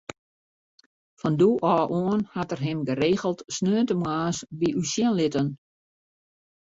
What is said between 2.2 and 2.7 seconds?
hat er